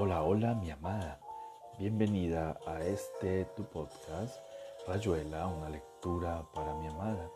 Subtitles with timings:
[0.00, 1.18] Hola, hola mi amada.
[1.76, 4.38] Bienvenida a este tu podcast,
[4.86, 7.28] Rayuela, una lectura para mi amada.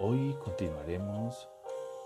[0.00, 1.48] Hoy continuaremos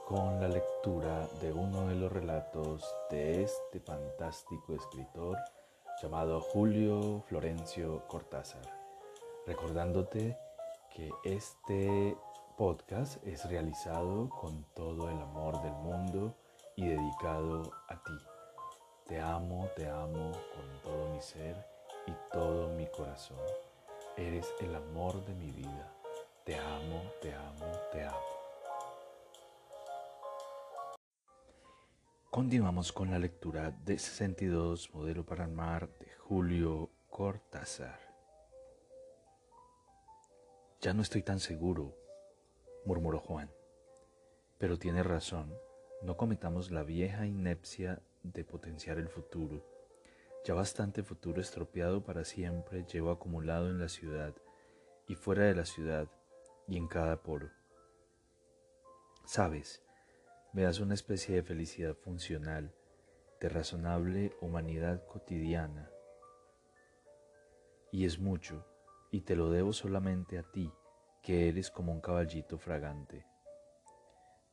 [0.07, 5.37] con la lectura de uno de los relatos de este fantástico escritor
[6.01, 8.63] llamado Julio Florencio Cortázar.
[9.49, 10.39] Recordándote
[10.95, 12.17] que este
[12.57, 16.37] podcast es realizado con todo el amor del mundo
[16.77, 18.34] y dedicado a ti.
[19.07, 21.55] Te amo, te amo con todo mi ser
[22.07, 23.37] y todo mi corazón.
[24.17, 25.93] Eres el amor de mi vida.
[26.43, 28.19] Te amo, te amo, te amo.
[32.31, 38.01] Continuamos con la lectura de 62 Modelo para el Mar de Julio Cortázar.
[40.81, 41.95] Ya no estoy tan seguro,
[42.87, 43.51] murmuró Juan.
[44.57, 45.55] Pero tiene razón,
[46.01, 49.63] no cometamos la vieja inepcia de potenciar el futuro.
[50.45, 54.35] Ya bastante futuro estropeado para siempre llevo acumulado en la ciudad
[55.07, 56.09] y fuera de la ciudad
[56.67, 57.51] y en cada poro.
[59.25, 59.83] Sabes,
[60.53, 62.75] me das una especie de felicidad funcional,
[63.41, 65.91] de razonable humanidad cotidiana.
[67.91, 68.67] Y es mucho,
[69.11, 70.73] y te lo debo solamente a ti,
[71.23, 73.27] que eres como un caballito fragante.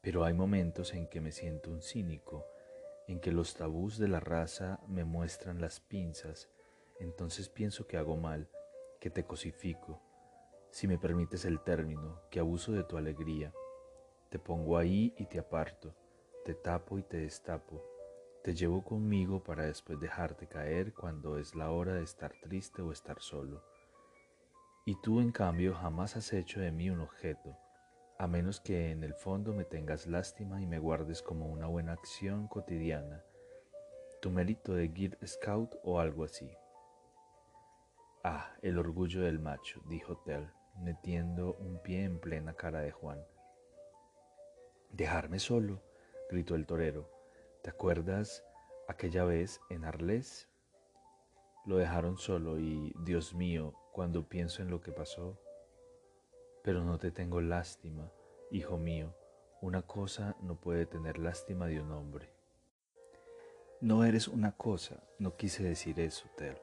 [0.02, 2.46] Pero hay momentos en que me siento un cínico,
[3.12, 6.50] en que los tabús de la raza me muestran las pinzas,
[7.00, 8.50] entonces pienso que hago mal,
[9.02, 10.02] que te cosifico,
[10.70, 13.54] si me permites el término, que abuso de tu alegría.
[14.30, 15.94] Te pongo ahí y te aparto,
[16.46, 17.84] te tapo y te destapo,
[18.46, 22.94] te llevo conmigo para después dejarte caer cuando es la hora de estar triste o
[22.94, 23.62] estar solo.
[24.86, 27.58] Y tú en cambio jamás has hecho de mí un objeto,
[28.22, 31.94] a menos que en el fondo me tengas lástima y me guardes como una buena
[31.94, 33.24] acción cotidiana,
[34.22, 36.56] tu mérito de Girl Scout o algo así.
[38.24, 40.48] Ah, el orgullo del macho, dijo Tell,
[40.84, 43.18] metiendo un pie en plena cara de Juan.
[44.92, 45.82] Dejarme solo,
[46.30, 47.10] gritó el torero.
[47.64, 48.46] ¿Te acuerdas
[48.88, 50.48] aquella vez en Arles?
[51.66, 55.42] Lo dejaron solo y, Dios mío, cuando pienso en lo que pasó,
[56.64, 58.12] pero no te tengo lástima,
[58.52, 59.16] hijo mío.
[59.62, 62.30] Una cosa no puede tener lástima de un hombre.
[63.80, 66.58] No eres una cosa, no quise decir eso, Tel.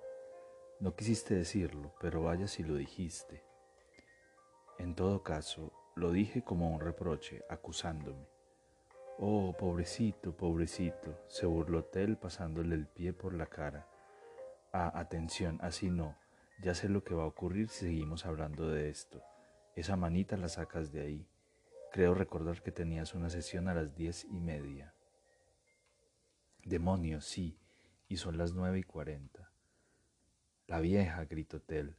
[0.81, 3.43] No quisiste decirlo, pero vaya si lo dijiste.
[4.79, 8.29] En todo caso, lo dije como un reproche, acusándome.
[9.19, 13.89] Oh, pobrecito, pobrecito, se burló Tel pasándole el pie por la cara.
[14.73, 16.17] Ah, atención, así no.
[16.63, 19.21] Ya sé lo que va a ocurrir si seguimos hablando de esto.
[19.77, 21.29] Esa manita la sacas de ahí.
[21.93, 24.95] Creo recordar que tenías una sesión a las diez y media.
[26.65, 27.59] Demonios, sí,
[28.09, 29.51] y son las nueve y cuarenta.
[30.67, 31.97] La vieja, gritó Tel,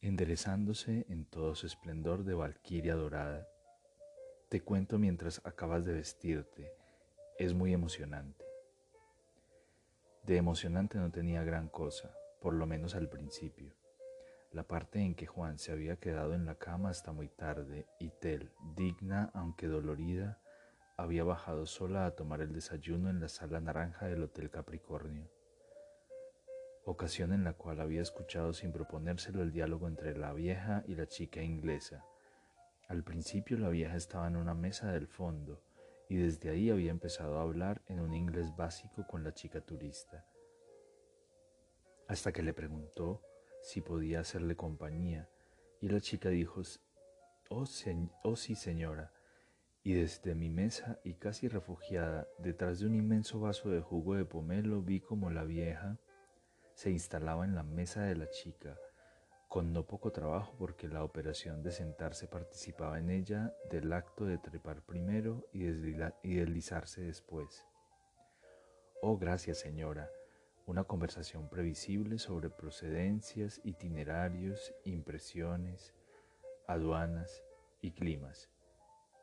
[0.00, 3.48] enderezándose en todo su esplendor de valquiria dorada.
[4.48, 6.72] Te cuento mientras acabas de vestirte.
[7.38, 8.44] Es muy emocionante.
[10.24, 13.81] De emocionante no tenía gran cosa, por lo menos al principio
[14.52, 18.10] la parte en que Juan se había quedado en la cama hasta muy tarde y
[18.10, 20.38] Tel, digna aunque dolorida,
[20.96, 25.30] había bajado sola a tomar el desayuno en la sala naranja del Hotel Capricornio,
[26.84, 31.06] ocasión en la cual había escuchado sin proponérselo el diálogo entre la vieja y la
[31.06, 32.04] chica inglesa.
[32.88, 35.62] Al principio la vieja estaba en una mesa del fondo
[36.10, 40.26] y desde ahí había empezado a hablar en un inglés básico con la chica turista,
[42.06, 43.22] hasta que le preguntó
[43.62, 45.28] si podía hacerle compañía,
[45.80, 46.62] y la chica dijo,
[47.50, 47.64] oh,
[48.24, 49.12] oh sí señora,
[49.84, 54.24] y desde mi mesa y casi refugiada detrás de un inmenso vaso de jugo de
[54.24, 55.98] pomelo vi como la vieja
[56.74, 58.78] se instalaba en la mesa de la chica,
[59.48, 64.38] con no poco trabajo porque la operación de sentarse participaba en ella del acto de
[64.38, 67.66] trepar primero y, y deslizarse después.
[69.02, 70.08] Oh, gracias señora,
[70.66, 75.94] una conversación previsible sobre procedencias, itinerarios, impresiones,
[76.66, 77.42] aduanas
[77.80, 78.48] y climas.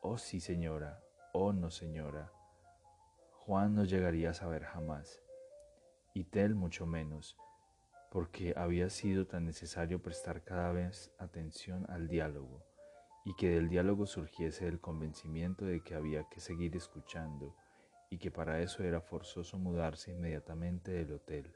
[0.02, 1.02] Oh sí señora,
[1.32, 2.32] oh no señora.
[3.32, 5.22] Juan no llegaría a saber jamás,
[6.14, 7.36] y Tel mucho menos,
[8.10, 12.62] porque había sido tan necesario prestar cada vez atención al diálogo,
[13.24, 17.56] y que del diálogo surgiese el convencimiento de que había que seguir escuchando,
[18.10, 21.54] y que para eso era forzoso mudarse inmediatamente del hotel,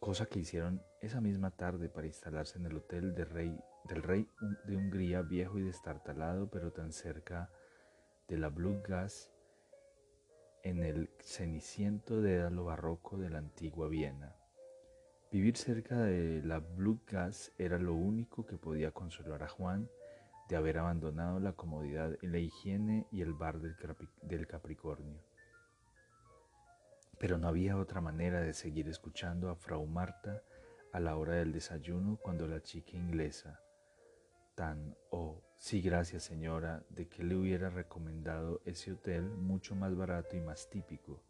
[0.00, 3.30] cosa que hicieron esa misma tarde para instalarse en el hotel del
[4.02, 4.28] rey
[4.64, 7.50] de Hungría viejo y destartalado, pero tan cerca
[8.28, 9.30] de la Blue Gas
[10.62, 14.36] en el ceniciento dédalo barroco de la antigua Viena.
[15.32, 19.90] Vivir cerca de la Blue Gas era lo único que podía consolar a Juan
[20.48, 25.22] de haber abandonado la comodidad la higiene y el bar del Capricornio.
[27.18, 30.42] Pero no había otra manera de seguir escuchando a Frau Marta
[30.92, 33.60] a la hora del desayuno cuando la chica inglesa,
[34.54, 40.36] tan, oh, sí gracias señora, de que le hubiera recomendado ese hotel mucho más barato
[40.36, 41.22] y más típico,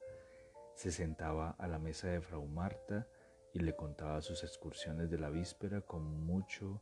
[0.77, 3.09] se sentaba a la mesa de Frau Marta
[3.53, 6.81] y le contaba sus excursiones de la víspera con mucho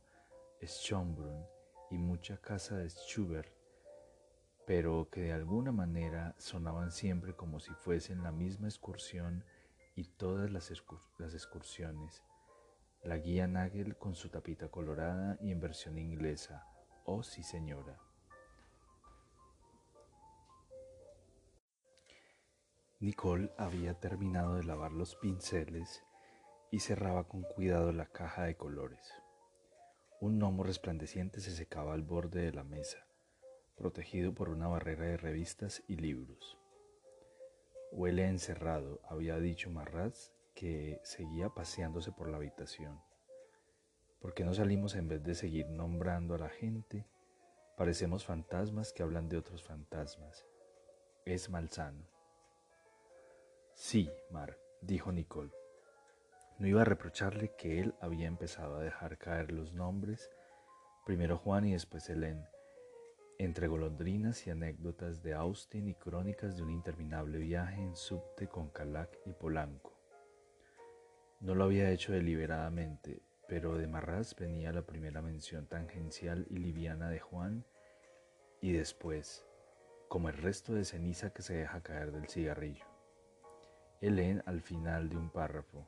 [0.61, 1.56] Schönbrunn
[1.91, 3.57] y mucha casa de Schubert
[4.67, 9.45] pero que de alguna manera sonaban siempre como si fuesen la misma excursión
[9.95, 12.21] y todas las, excursiones.
[13.01, 16.67] La guía Nagel con su tapita colorada y en versión inglesa.
[17.05, 17.97] Oh sí señora.
[22.99, 26.03] Nicole había terminado de lavar los pinceles
[26.71, 29.13] y cerraba con cuidado la caja de colores.
[30.19, 33.07] Un gnomo resplandeciente se secaba al borde de la mesa
[33.77, 36.57] protegido por una barrera de revistas y libros.
[37.91, 42.99] Huele encerrado, había dicho Marraz, que seguía paseándose por la habitación.
[44.19, 47.05] ¿Por qué no salimos en vez de seguir nombrando a la gente?
[47.77, 50.45] Parecemos fantasmas que hablan de otros fantasmas.
[51.25, 52.03] Es malsano.
[53.75, 55.51] Sí, Mar, dijo Nicole.
[56.59, 60.31] No iba a reprocharle que él había empezado a dejar caer los nombres,
[61.05, 62.43] primero Juan y después Helen,
[63.37, 68.69] entre golondrinas y anécdotas de Austin y crónicas de un interminable viaje en subte con
[68.69, 69.93] Calac y Polanco.
[71.41, 77.09] No lo había hecho deliberadamente, pero de Marras venía la primera mención tangencial y liviana
[77.09, 77.63] de Juan
[78.61, 79.45] y después,
[80.07, 82.85] como el resto de ceniza que se deja caer del cigarrillo.
[84.01, 85.87] Helen al final de un párrafo,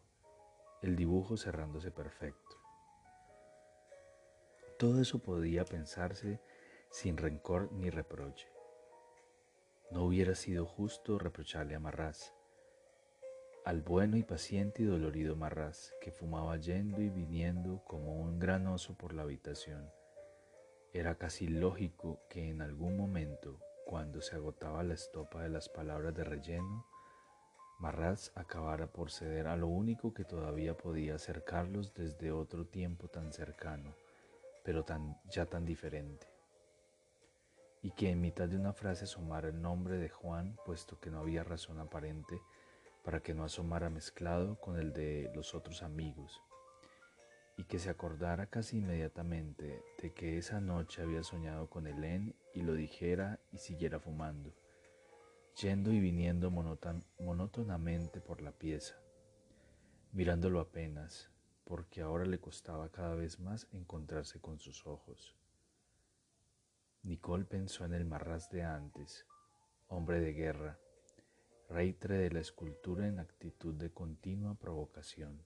[0.81, 2.57] el dibujo cerrándose perfecto.
[4.77, 6.39] Todo eso podía pensarse
[6.89, 8.47] sin rencor ni reproche.
[9.91, 12.33] No hubiera sido justo reprocharle a Marraz,
[13.65, 18.65] al bueno y paciente y dolorido Marraz, que fumaba yendo y viniendo como un gran
[18.67, 19.91] oso por la habitación.
[20.93, 26.15] Era casi lógico que en algún momento, cuando se agotaba la estopa de las palabras
[26.15, 26.85] de relleno,
[27.79, 33.31] Marraz acabara por ceder a lo único que todavía podía acercarlos desde otro tiempo tan
[33.31, 33.95] cercano,
[34.65, 36.27] pero tan, ya tan diferente.
[37.81, 41.19] Y que en mitad de una frase asomara el nombre de Juan, puesto que no
[41.19, 42.41] había razón aparente
[43.01, 46.41] para que no asomara mezclado con el de los otros amigos,
[47.55, 52.61] y que se acordara casi inmediatamente de que esa noche había soñado con Helen y
[52.61, 54.53] lo dijera y siguiera fumando,
[55.61, 58.95] yendo y viniendo monótonamente por la pieza,
[60.13, 61.29] mirándolo apenas,
[61.65, 65.35] porque ahora le costaba cada vez más encontrarse con sus ojos.
[67.03, 69.25] Nicole pensó en el Marras de antes,
[69.89, 70.79] hombre de guerra,
[71.67, 75.43] reitre de la escultura en actitud de continua provocación,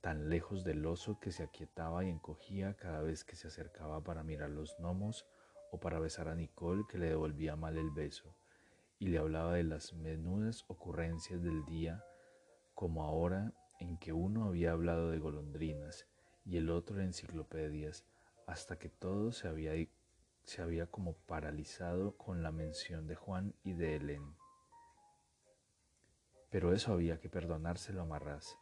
[0.00, 4.24] tan lejos del oso que se aquietaba y encogía cada vez que se acercaba para
[4.24, 5.26] mirar los gnomos
[5.70, 8.34] o para besar a Nicole que le devolvía mal el beso
[9.02, 12.04] y le hablaba de las menudas ocurrencias del día
[12.72, 16.06] como ahora en que uno había hablado de golondrinas
[16.44, 18.04] y el otro de enciclopedias
[18.46, 19.72] hasta que todo se había
[20.44, 24.36] se había como paralizado con la mención de Juan y de Helen.
[26.50, 28.56] Pero eso había que perdonárselo a Marras,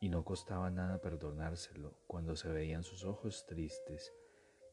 [0.00, 4.14] y no costaba nada perdonárselo cuando se veían sus ojos tristes.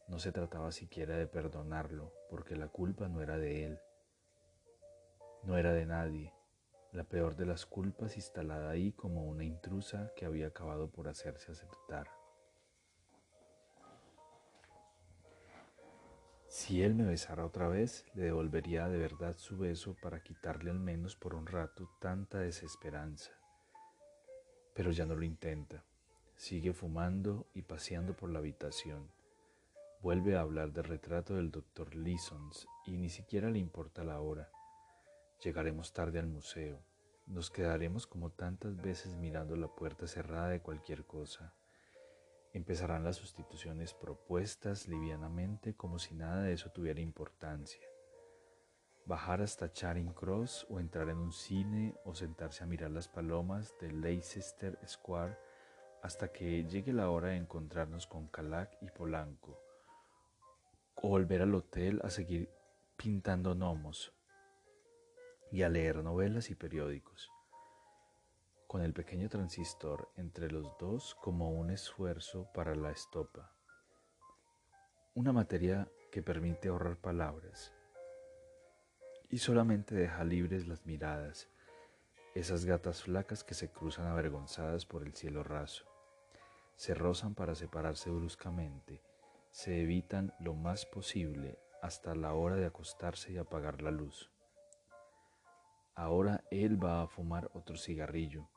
[0.07, 3.79] No se trataba siquiera de perdonarlo, porque la culpa no era de él,
[5.43, 6.33] no era de nadie,
[6.91, 11.51] la peor de las culpas instalada ahí como una intrusa que había acabado por hacerse
[11.51, 12.07] aceptar.
[16.47, 20.79] Si él me besara otra vez, le devolvería de verdad su beso para quitarle al
[20.79, 23.31] menos por un rato tanta desesperanza.
[24.75, 25.85] Pero ya no lo intenta.
[26.35, 29.09] Sigue fumando y paseando por la habitación.
[30.01, 34.49] Vuelve a hablar del retrato del doctor Leesons y ni siquiera le importa la hora.
[35.41, 36.83] Llegaremos tarde al museo.
[37.25, 41.55] Nos quedaremos como tantas veces mirando la puerta cerrada de cualquier cosa.
[42.53, 47.81] Empezarán las sustituciones propuestas livianamente como si nada de eso tuviera importancia.
[49.05, 53.73] Bajar hasta Charing Cross o entrar en un cine o sentarse a mirar las palomas
[53.81, 55.39] de Leicester Square
[56.03, 59.59] hasta que llegue la hora de encontrarnos con Calac y Polanco
[60.93, 62.47] o volver al hotel a seguir
[62.95, 64.13] pintando gnomos.
[65.51, 67.29] Y a leer novelas y periódicos,
[68.67, 73.51] con el pequeño transistor entre los dos como un esfuerzo para la estopa,
[75.13, 77.73] una materia que permite ahorrar palabras
[79.29, 81.49] y solamente deja libres las miradas,
[82.33, 85.85] esas gatas flacas que se cruzan avergonzadas por el cielo raso,
[86.77, 89.01] se rozan para separarse bruscamente,
[89.51, 94.30] se evitan lo más posible hasta la hora de acostarse y apagar la luz.
[96.01, 98.49] Ahora él va a fumar otro cigarrillo,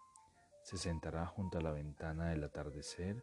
[0.62, 3.22] se sentará junto a la ventana del atardecer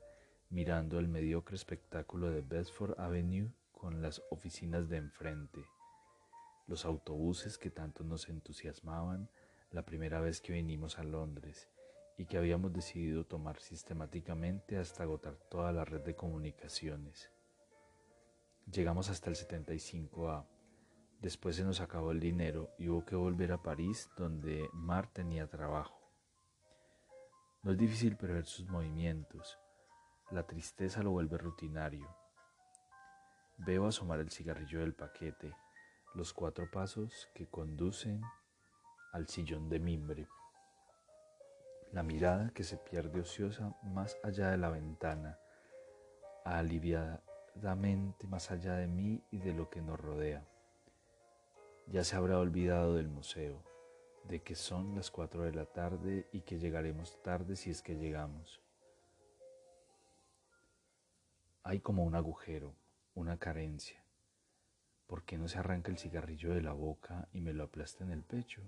[0.52, 5.66] mirando el mediocre espectáculo de Bedford Avenue con las oficinas de enfrente
[6.68, 9.28] los autobuses que tanto nos entusiasmaban
[9.72, 11.68] la primera vez que vinimos a Londres
[12.16, 17.32] y que habíamos decidido tomar sistemáticamente hasta agotar toda la red de comunicaciones.
[18.72, 20.46] Llegamos hasta el 75A.
[21.22, 25.48] Después se nos acabó el dinero y hubo que volver a París donde Mar tenía
[25.48, 26.02] trabajo.
[27.64, 29.60] No es difícil prever sus movimientos.
[30.32, 32.08] La tristeza lo vuelve rutinario.
[33.58, 35.54] Veo asomar el cigarrillo del paquete
[36.14, 38.22] los cuatro pasos que conducen
[39.14, 40.28] al sillón de mimbre.
[41.94, 45.38] La mirada que se pierde ociosa más allá de la ventana,
[46.44, 50.46] aliviadamente más allá de mí y de lo que nos rodea.
[51.88, 53.64] Ya se habrá olvidado del museo,
[54.26, 57.96] de que son las cuatro de la tarde y que llegaremos tarde si es que
[57.96, 58.62] llegamos.
[61.64, 62.76] Hay como un agujero,
[63.14, 64.02] una carencia
[65.12, 68.12] ¿Por qué no se arranca el cigarrillo de la boca y me lo aplasta en
[68.12, 68.62] el pecho?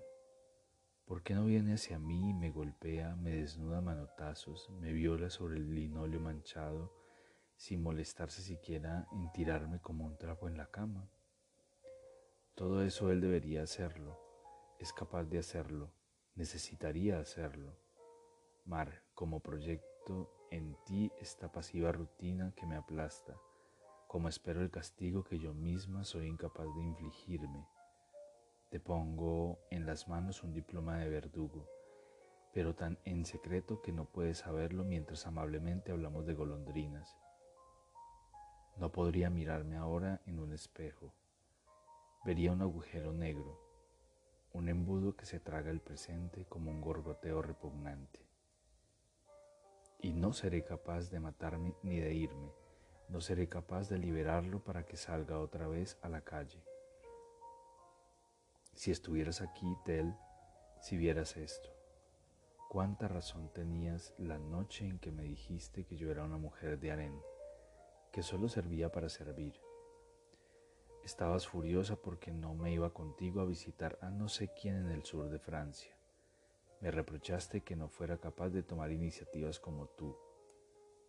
[1.05, 5.55] ¿Por qué no viene hacia mí y me golpea, me desnuda manotazos, me viola sobre
[5.55, 6.91] el linóleo manchado,
[7.55, 11.09] sin molestarse siquiera en tirarme como un trapo en la cama?
[12.55, 14.19] Todo eso él debería hacerlo,
[14.79, 15.91] es capaz de hacerlo,
[16.35, 17.77] necesitaría hacerlo.
[18.65, 23.35] Mar, como proyecto en ti esta pasiva rutina que me aplasta
[24.13, 27.67] como espero el castigo que yo misma soy incapaz de infligirme.
[28.69, 31.67] Te pongo en las manos un diploma de verdugo,
[32.53, 37.17] pero tan en secreto que no puedes saberlo mientras amablemente hablamos de golondrinas.
[38.77, 41.15] No podría mirarme ahora en un espejo.
[42.23, 43.59] Vería un agujero negro,
[44.53, 48.19] un embudo que se traga el presente como un gorgoteo repugnante.
[49.99, 52.63] Y no seré capaz de matarme ni de irme
[53.09, 56.63] no seré capaz de liberarlo para que salga otra vez a la calle.
[58.73, 60.15] Si estuvieras aquí, Tel,
[60.81, 61.69] si vieras esto,
[62.69, 66.91] cuánta razón tenías la noche en que me dijiste que yo era una mujer de
[66.91, 67.21] harén,
[68.11, 69.62] que solo servía para servir.
[71.03, 75.03] Estabas furiosa porque no me iba contigo a visitar a no sé quién en el
[75.03, 75.93] sur de Francia.
[76.79, 80.17] Me reprochaste que no fuera capaz de tomar iniciativas como tú,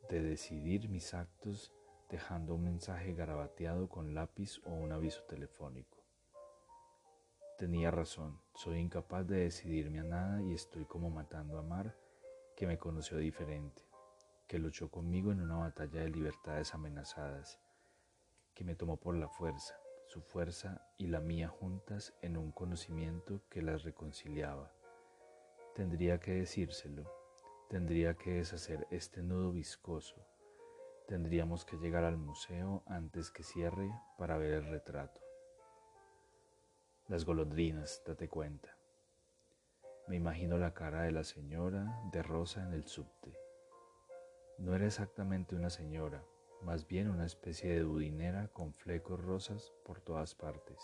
[0.09, 1.73] de decidir mis actos
[2.11, 6.05] dejando un mensaje garabateado con lápiz o un aviso telefónico.
[7.57, 11.97] Tenía razón, soy incapaz de decidirme a nada y estoy como matando a Mar,
[12.57, 13.83] que me conoció diferente,
[14.49, 17.61] que luchó conmigo en una batalla de libertades amenazadas,
[18.55, 19.77] que me tomó por la fuerza,
[20.15, 24.71] su fuerza y la mía juntas en un conocimiento que las reconciliaba.
[25.75, 27.13] Tendría que decírselo,
[27.69, 30.25] tendría que deshacer este nudo viscoso,
[31.09, 35.21] Tendríamos que llegar al museo antes que cierre para ver el retrato.
[37.09, 38.75] Las golondrinas, date cuenta.
[40.07, 43.37] Me imagino la cara de la señora de Rosa en el subte.
[44.57, 46.25] No era exactamente una señora,
[46.65, 50.79] más bien una especie de budinera con flecos rosas por todas partes.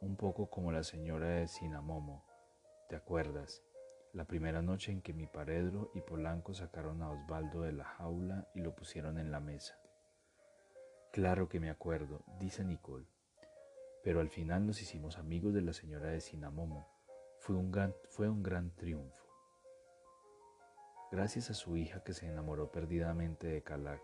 [0.00, 2.24] Un poco como la señora de Sinamomo,
[2.88, 3.62] ¿te acuerdas?
[4.14, 8.48] la primera noche en que mi paredro y Polanco sacaron a Osvaldo de la jaula
[8.54, 9.76] y lo pusieron en la mesa.
[11.10, 13.06] Claro que me acuerdo, dice Nicole,
[14.04, 16.88] pero al final nos hicimos amigos de la señora de Sinamomo.
[17.40, 19.26] Fue un gran, fue un gran triunfo.
[21.10, 24.00] Gracias a su hija que se enamoró perdidamente de Calac,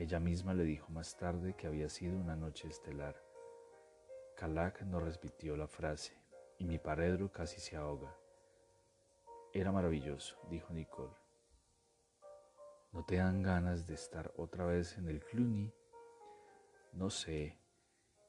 [0.00, 3.22] ella misma le dijo más tarde que había sido una noche estelar.
[4.34, 6.16] Calac no repitió la frase
[6.56, 8.16] y mi paredro casi se ahoga.
[9.52, 11.12] Era maravilloso, dijo Nicole.
[12.92, 15.70] ¿No te dan ganas de estar otra vez en el Cluny?
[16.94, 17.58] No sé.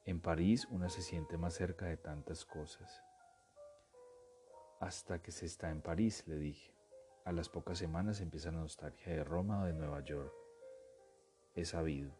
[0.03, 3.01] En París una se siente más cerca de tantas cosas.
[4.81, 6.75] Hasta que se está en París, le dije.
[7.23, 10.40] A las pocas semanas empieza la nostalgia de Roma o de Nueva York.
[11.55, 12.11] He sabido.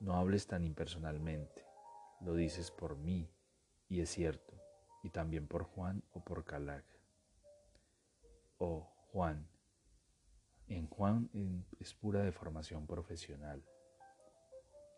[0.00, 1.64] No hables tan impersonalmente.
[2.20, 3.28] Lo dices por mí,
[3.88, 4.56] y es cierto
[5.06, 6.84] y también por Juan o por Calac.
[8.58, 9.46] Oh, Juan.
[10.66, 11.30] En Juan
[11.78, 13.62] es pura deformación profesional.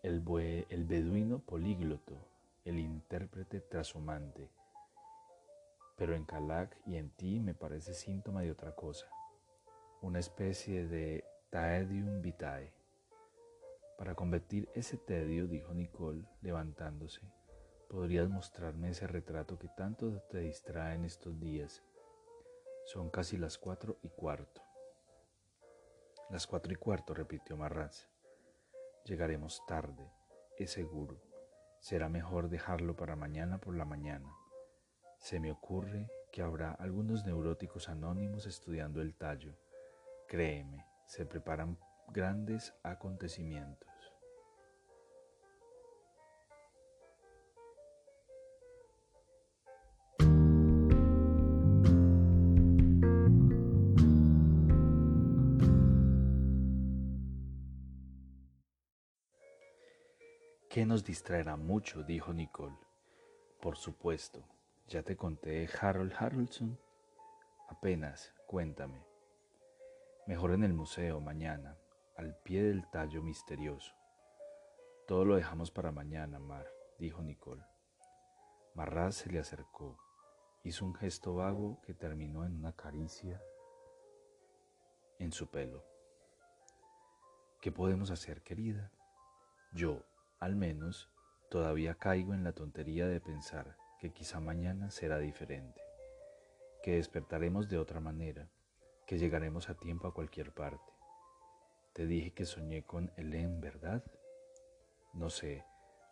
[0.03, 0.25] El,
[0.71, 2.17] el beduino polígloto,
[2.65, 4.49] el intérprete trashumante.
[5.99, 9.11] Pero en Calac y en ti me parece síntoma de otra cosa,
[10.01, 12.78] una especie de taedium vitae.
[13.99, 17.21] Para convertir ese tedio, dijo Nicole, levantándose,
[17.89, 21.83] podrías mostrarme ese retrato que tanto te distrae en estos días.
[22.85, 24.63] Son casi las cuatro y cuarto.
[26.31, 28.07] Las cuatro y cuarto, repitió Marraz.
[29.05, 30.13] Llegaremos tarde,
[30.57, 31.21] es seguro.
[31.81, 34.33] Será mejor dejarlo para mañana por la mañana.
[35.19, 39.59] Se me ocurre que habrá algunos neuróticos anónimos estudiando el tallo.
[40.29, 41.79] Créeme, se preparan
[42.13, 43.88] grandes acontecimientos.
[60.79, 62.05] ¿Qué nos distraerá mucho?
[62.05, 62.79] dijo Nicole.
[63.61, 64.45] Por supuesto,
[64.87, 66.79] ya te conté Harold Harrelson.
[67.69, 69.05] Apenas, cuéntame.
[70.29, 71.77] Mejor en el museo mañana,
[72.17, 73.93] al pie del tallo misterioso.
[75.09, 76.69] Todo lo dejamos para mañana, Mar,
[77.01, 77.65] dijo Nicole.
[78.75, 79.99] Marraz se le acercó,
[80.63, 83.43] hizo un gesto vago que terminó en una caricia
[85.19, 85.85] en su pelo.
[87.61, 88.93] ¿Qué podemos hacer, querida?
[89.73, 90.08] Yo,
[90.41, 91.11] al menos,
[91.51, 95.81] todavía caigo en la tontería de pensar que quizá mañana será diferente,
[96.83, 98.49] que despertaremos de otra manera,
[99.07, 100.93] que llegaremos a tiempo a cualquier parte.
[101.93, 104.05] Te dije que soñé con Helen, ¿verdad?
[105.15, 105.65] No sé,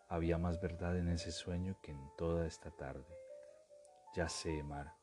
[0.09, 3.05] había más verdad en ese sueño que en toda esta tarde.
[4.15, 4.93] Ya sé, Mar,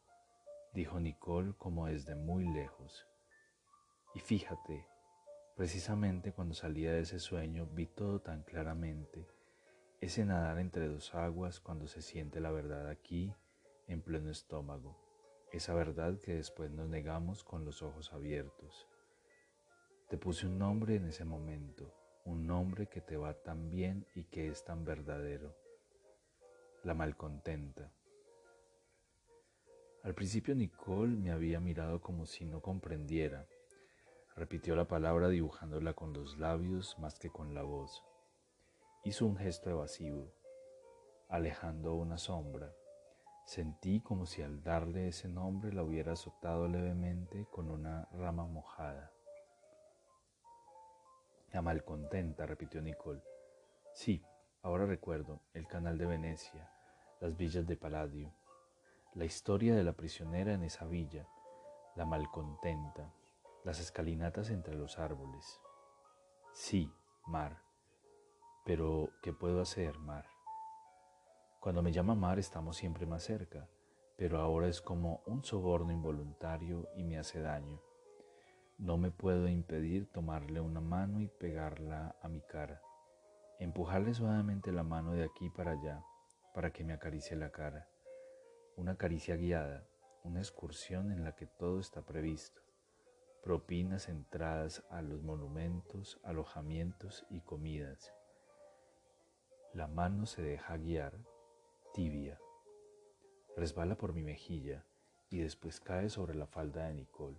[0.74, 3.06] dijo Nicole como desde muy lejos.
[4.14, 4.86] Y fíjate,
[5.56, 9.26] precisamente cuando salía de ese sueño vi todo tan claramente,
[10.00, 13.34] ese nadar entre dos aguas cuando se siente la verdad aquí,
[13.86, 14.96] en pleno estómago,
[15.52, 18.88] esa verdad que después nos negamos con los ojos abiertos
[20.08, 21.92] te puse un nombre en ese momento,
[22.24, 25.56] un nombre que te va tan bien y que es tan verdadero.
[26.82, 27.90] La malcontenta.
[30.02, 33.48] Al principio Nicole me había mirado como si no comprendiera.
[34.36, 38.02] Repitió la palabra dibujándola con los labios más que con la voz.
[39.04, 40.32] Hizo un gesto evasivo,
[41.28, 42.72] alejando una sombra.
[43.46, 49.12] Sentí como si al darle ese nombre la hubiera azotado levemente con una rama mojada.
[51.52, 53.22] La malcontenta, repitió Nicole.
[53.92, 54.24] Sí,
[54.62, 56.68] ahora recuerdo, el canal de Venecia,
[57.20, 58.34] las villas de Palladio,
[59.14, 61.28] la historia de la prisionera en esa villa,
[61.94, 63.12] la malcontenta,
[63.64, 65.60] las escalinatas entre los árboles.
[66.52, 66.92] Sí,
[67.26, 67.62] Mar.
[68.64, 70.26] Pero, ¿qué puedo hacer, Mar?
[71.60, 73.68] Cuando me llama Mar estamos siempre más cerca,
[74.16, 77.80] pero ahora es como un soborno involuntario y me hace daño.
[78.76, 82.82] No me puedo impedir tomarle una mano y pegarla a mi cara,
[83.58, 86.04] empujarle suavemente la mano de aquí para allá
[86.54, 87.88] para que me acaricie la cara.
[88.76, 89.86] Una caricia guiada,
[90.22, 92.63] una excursión en la que todo está previsto.
[93.44, 98.12] Propinas entradas a los monumentos, alojamientos y comidas.
[99.72, 101.18] La mano se deja guiar,
[101.92, 102.40] tibia.
[103.56, 104.84] Resbala por mi mejilla
[105.30, 107.38] y después cae sobre la falda de Nicole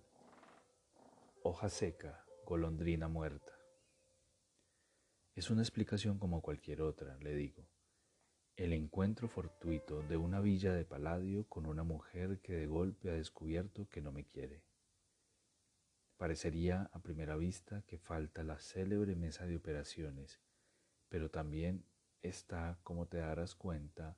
[1.47, 3.53] hoja seca, golondrina muerta.
[5.35, 7.69] Es una explicación como cualquier otra, le digo.
[8.55, 13.13] El encuentro fortuito de una villa de Paladio con una mujer que de golpe ha
[13.13, 14.63] descubierto que no me quiere.
[16.17, 20.39] Parecería a primera vista que falta la célebre mesa de operaciones,
[21.09, 21.85] pero también
[22.21, 24.17] está, como te darás cuenta,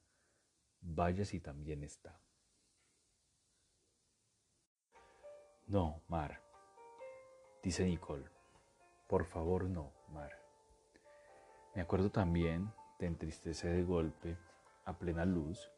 [0.79, 2.21] vaya si también está.
[5.65, 6.41] No, Mar,
[7.63, 8.29] Dice Nicole,
[9.07, 10.31] por favor no, Mar.
[11.75, 14.37] Me acuerdo también, te entristece de golpe,
[14.85, 15.69] a plena luz,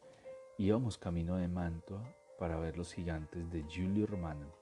[0.58, 4.59] íbamos camino de Mantua para ver los gigantes de Giulio Romano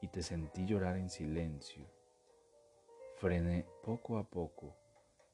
[0.00, 1.84] y te sentí llorar en silencio.
[3.16, 4.74] Frené poco a poco,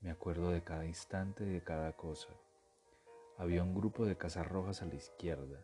[0.00, 2.28] me acuerdo de cada instante y de cada cosa.
[3.38, 5.58] Había un grupo de rojas a la izquierda.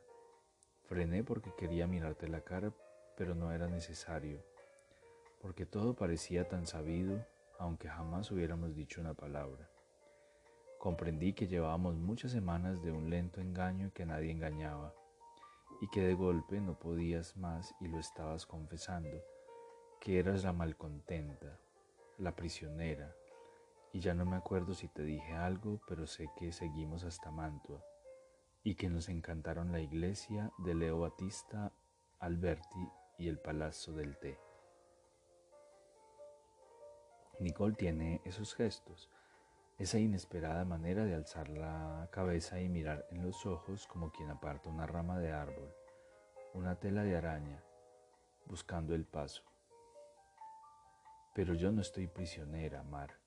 [0.89, 2.73] Frené porque quería mirarte la cara,
[3.17, 4.43] pero no era necesario
[5.41, 7.25] porque todo parecía tan sabido,
[7.59, 9.69] aunque jamás hubiéramos dicho una palabra.
[10.79, 14.95] Comprendí que llevábamos muchas semanas de un lento engaño que nadie engañaba,
[15.81, 19.23] y que de golpe no podías más y lo estabas confesando,
[20.01, 21.59] que eras la malcontenta,
[22.19, 23.15] la prisionera,
[23.93, 27.83] y ya no me acuerdo si te dije algo, pero sé que seguimos hasta Mantua,
[28.63, 31.73] y que nos encantaron la iglesia de Leo Battista
[32.19, 32.89] Alberti
[33.19, 34.39] y el Palazzo del Té.
[37.39, 39.11] Nicole tiene esos gestos,
[39.81, 44.69] esa inesperada manera de alzar la cabeza y mirar en los ojos como quien aparta
[44.69, 45.75] una rama de árbol,
[46.53, 47.65] una tela de araña,
[48.45, 49.43] buscando el paso.
[51.35, 53.19] Pero yo no estoy prisionera, Mar.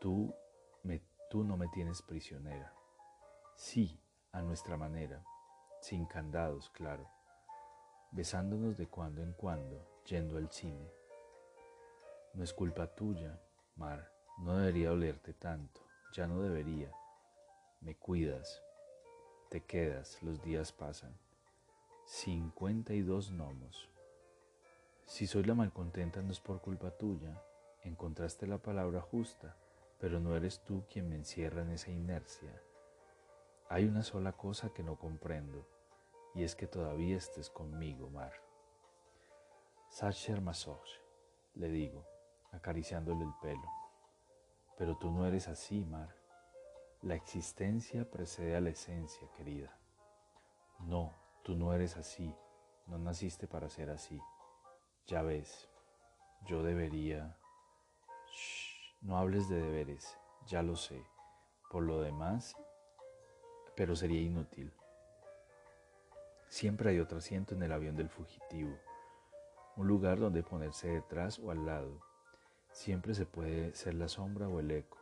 [0.00, 0.34] Tú,
[0.82, 2.74] me, tú no me tienes prisionera.
[3.54, 5.22] Sí, a nuestra manera,
[5.80, 7.08] sin candados, claro,
[8.10, 10.90] besándonos de cuando en cuando, yendo al cine.
[12.34, 13.40] No es culpa tuya,
[13.76, 15.80] Mar, no debería olerte tanto,
[16.12, 16.92] ya no debería.
[17.80, 18.62] Me cuidas,
[19.48, 21.16] te quedas, los días pasan.
[22.04, 23.88] 52 gnomos.
[25.04, 27.42] Si soy la malcontenta no es por culpa tuya,
[27.82, 29.56] encontraste la palabra justa,
[29.98, 32.60] pero no eres tú quien me encierra en esa inercia.
[33.68, 35.66] Hay una sola cosa que no comprendo,
[36.34, 38.32] y es que todavía estés conmigo, Mar.
[39.88, 40.88] Sacher Masoch,
[41.54, 42.04] le digo
[42.52, 43.85] acariciándole el pelo.
[44.76, 46.14] Pero tú no eres así, Mar.
[47.02, 49.76] La existencia precede a la esencia, querida.
[50.80, 52.34] No, tú no eres así.
[52.86, 54.20] No naciste para ser así.
[55.06, 55.68] Ya ves,
[56.44, 57.36] yo debería...
[58.30, 61.02] Shh, no hables de deberes, ya lo sé.
[61.70, 62.56] Por lo demás,
[63.74, 64.72] pero sería inútil.
[66.48, 68.76] Siempre hay otro asiento en el avión del fugitivo,
[69.76, 72.00] un lugar donde ponerse detrás o al lado,
[72.76, 74.98] Siempre se puede ser la sombra o el eco.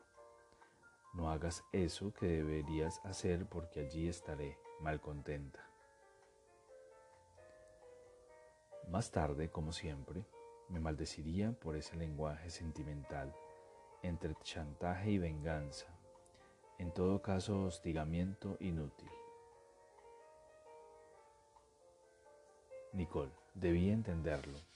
[1.13, 5.59] No hagas eso que deberías hacer porque allí estaré mal contenta.
[8.89, 10.25] Más tarde, como siempre,
[10.69, 13.35] me maldeciría por ese lenguaje sentimental
[14.03, 15.89] entre chantaje y venganza,
[16.79, 19.11] en todo caso hostigamiento inútil.
[22.93, 24.74] Nicole, debía entenderlo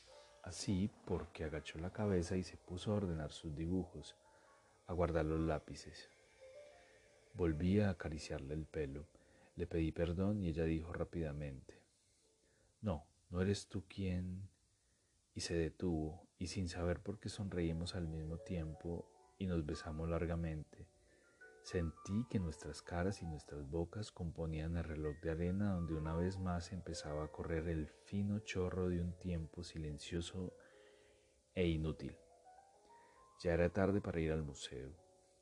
[0.48, 4.16] así porque agachó la cabeza y se puso a ordenar sus dibujos,
[4.87, 6.08] a guardar los lápices.
[7.34, 9.06] Volví a acariciarle el pelo,
[9.56, 11.82] le pedí perdón y ella dijo rápidamente,
[12.80, 14.48] No, no eres tú quien...
[15.34, 19.08] Y se detuvo y sin saber por qué sonreímos al mismo tiempo
[19.38, 20.88] y nos besamos largamente
[21.70, 26.38] Sentí que nuestras caras y nuestras bocas componían el reloj de arena donde una vez
[26.38, 30.54] más empezaba a correr el fino chorro de un tiempo silencioso
[31.54, 32.16] e inútil.
[33.44, 34.94] Ya era tarde para ir al museo.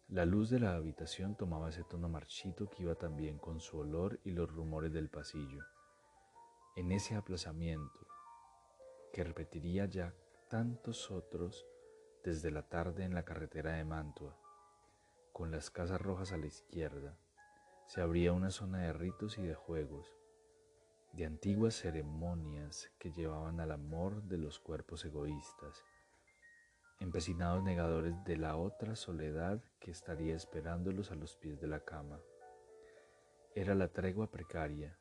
[0.08, 4.18] La luz de la habitación tomaba ese tono marchito que iba también con su olor
[4.24, 5.62] y los rumores del pasillo.
[6.74, 8.04] En ese aplazamiento,
[9.12, 10.12] que repetiría ya
[10.50, 11.64] tantos otros
[12.24, 14.36] desde la tarde en la carretera de Mantua,
[15.36, 17.14] con las casas rojas a la izquierda,
[17.84, 20.16] se abría una zona de ritos y de juegos,
[21.12, 25.84] de antiguas ceremonias que llevaban al amor de los cuerpos egoístas,
[27.00, 32.18] empecinados negadores de la otra soledad que estaría esperándolos a los pies de la cama.
[33.54, 34.96] Era la tregua precaria,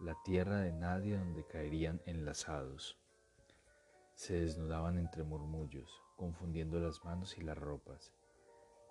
[0.00, 2.98] la tierra de nadie donde caerían enlazados.
[4.14, 8.14] Se desnudaban entre murmullos, confundiendo las manos y las ropas.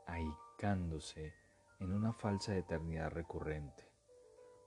[0.06, 0.28] Ahí
[1.80, 3.92] en una falsa eternidad recurrente.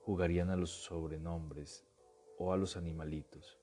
[0.03, 1.87] Jugarían a los sobrenombres
[2.37, 3.59] o a los animalitos,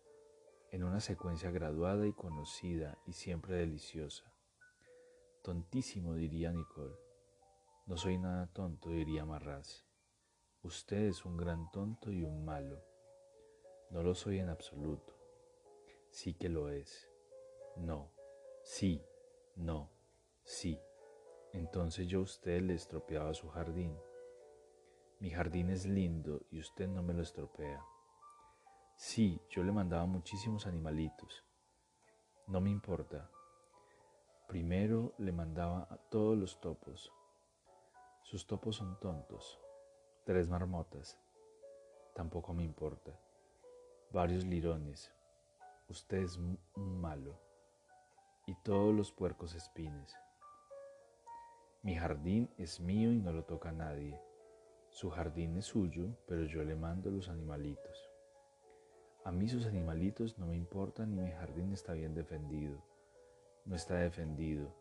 [0.73, 4.25] en una secuencia graduada y conocida y siempre deliciosa.
[5.43, 6.97] Tontísimo, diría Nicole.
[7.87, 9.85] No soy nada tonto, diría Marraz.
[10.65, 12.83] Usted es un gran tonto y un malo.
[13.91, 15.15] No lo soy en absoluto.
[16.11, 17.09] Sí que lo es.
[17.77, 18.11] No.
[18.65, 19.05] Sí.
[19.55, 19.93] No.
[20.43, 20.81] Sí.
[21.55, 23.97] Entonces yo a usted le estropeaba su jardín.
[25.21, 27.81] Mi jardín es lindo y usted no me lo estropea.
[28.97, 31.45] Sí, yo le mandaba muchísimos animalitos.
[32.49, 33.31] No me importa.
[34.49, 37.13] Primero le mandaba a todos los topos.
[38.25, 39.61] Sus topos son tontos.
[40.25, 41.21] Tres marmotas.
[42.17, 43.17] Tampoco me importa.
[44.11, 45.15] Varios lirones.
[45.89, 47.39] Usted es un malo.
[48.45, 50.17] Y todos los puercos espines.
[51.85, 54.19] Mi jardín es mío y no lo toca nadie.
[54.89, 58.11] Su jardín es suyo, pero yo le mando los animalitos.
[59.23, 62.83] A mí sus animalitos no me importan y mi jardín está bien defendido.
[63.67, 64.75] No está defendido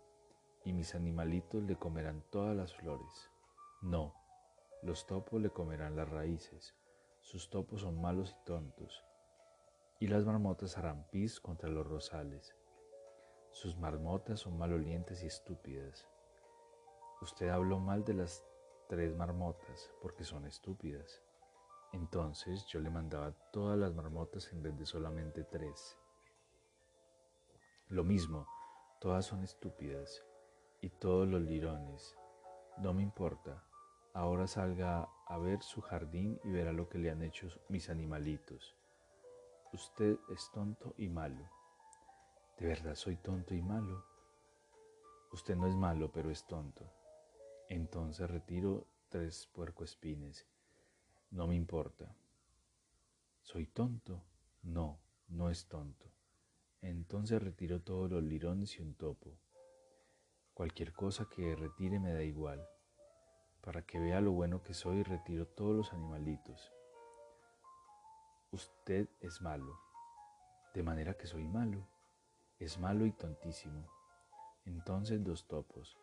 [0.63, 3.29] y mis animalitos le comerán todas las flores.
[3.81, 4.13] No,
[4.81, 6.73] los topos le comerán las raíces.
[7.19, 9.03] sus topos son malos y tontos,
[9.99, 12.55] y las marmotas harán pis contra los rosales.
[13.51, 16.07] Sus marmotas son malolientes y estúpidas.
[17.23, 18.45] Usted habló mal de las
[18.89, 21.21] tres marmotas porque son estúpidas.
[21.93, 25.97] Entonces yo le mandaba todas las marmotas en vez de solamente tres.
[27.87, 28.45] Lo mismo,
[28.99, 30.21] todas son estúpidas
[30.81, 32.17] y todos los lirones.
[32.79, 33.63] No me importa.
[34.13, 38.75] Ahora salga a ver su jardín y verá lo que le han hecho mis animalitos.
[39.71, 41.49] Usted es tonto y malo.
[42.59, 44.03] ¿De verdad soy tonto y malo?
[45.31, 46.83] Usted no es malo, pero es tonto.
[47.73, 50.45] Entonces retiro tres puercoespines.
[51.31, 52.15] No me importa.
[53.41, 54.23] ¿Soy tonto?
[54.61, 56.05] No, no es tonto.
[56.83, 59.39] Entonces retiro todos los lirones y un topo.
[60.53, 62.63] Cualquier cosa que retire me da igual.
[63.61, 66.71] Para que vea lo bueno que soy, retiro todos los animalitos.
[68.51, 69.79] Usted es malo,
[70.75, 71.87] de manera que soy malo.
[72.59, 73.87] Es malo y tontísimo.
[74.63, 75.97] Entonces dos topos.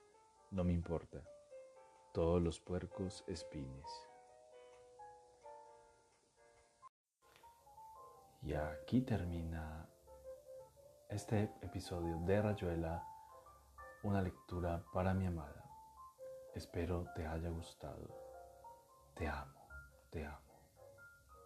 [0.50, 1.22] No me importa.
[2.12, 3.86] Todos los puercos espines.
[8.42, 9.88] Y aquí termina
[11.08, 13.06] este episodio de Rayuela,
[14.02, 15.64] una lectura para mi amada.
[16.54, 18.08] Espero te haya gustado.
[19.14, 19.68] Te amo,
[20.10, 20.49] te amo.